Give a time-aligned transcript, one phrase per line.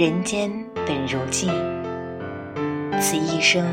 [0.00, 0.50] 人间
[0.86, 1.50] 本如寄，
[2.98, 3.66] 此一生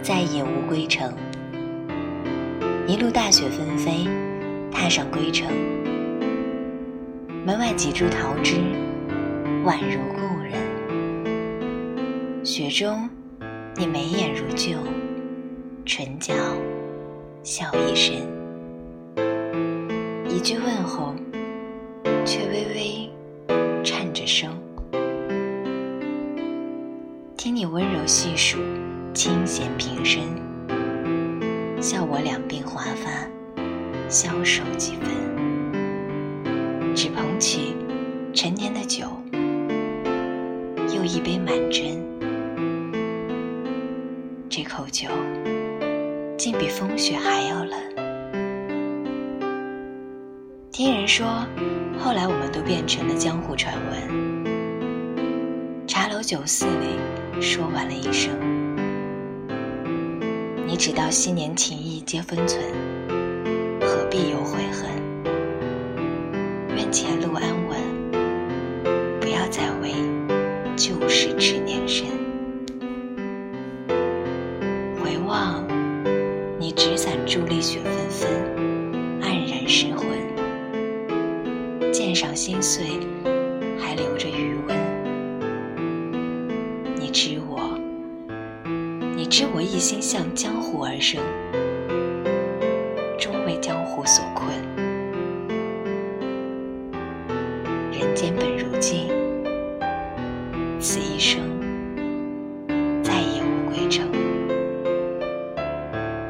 [0.00, 1.12] 再也无归程。
[2.86, 4.08] 一路大雪纷飞，
[4.72, 5.46] 踏上归程，
[7.44, 8.54] 门外几株桃枝，
[9.62, 10.54] 宛如故人。
[12.42, 13.06] 雪中，
[13.76, 14.78] 你眉眼如旧，
[15.84, 16.32] 唇角
[17.42, 18.26] 笑意深。
[20.30, 21.14] 一句问候，
[22.24, 23.10] 却微微
[23.84, 24.50] 颤着声。
[27.46, 28.58] 听你温柔细数，
[29.14, 30.20] 清闲平生，
[31.80, 33.08] 笑我两鬓华发，
[34.08, 35.06] 消瘦几分。
[36.92, 37.76] 只捧起
[38.34, 39.06] 陈年的酒，
[40.92, 41.96] 又一杯满斟。
[44.50, 45.08] 这口酒，
[46.36, 47.78] 竟比风雪还要冷。
[50.72, 51.46] 听人说，
[51.96, 54.26] 后来我们都变成了江湖传闻。
[55.86, 56.96] 茶楼酒肆里，
[57.40, 58.32] 说完了一生。
[60.66, 62.62] 你只道昔年情谊皆分寸，
[63.80, 64.90] 何必有悔恨？
[66.76, 67.78] 愿前路安稳，
[69.20, 69.92] 不要再为
[70.76, 72.06] 旧事痴念深。
[75.02, 75.64] 回望
[76.58, 78.30] 你纸伞伫立雪纷纷，
[79.20, 80.06] 黯然失魂。
[81.92, 82.84] 剑上心碎，
[83.78, 84.28] 还留着
[89.26, 91.20] 知我一心向江湖而生。
[93.18, 94.50] 终为江湖所困。
[97.90, 99.08] 人间本如镜
[100.78, 101.40] 此一生
[103.02, 104.08] 再也无归程。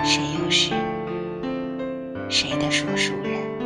[0.02, 0.72] 谁又是
[2.28, 3.65] 谁的说书人？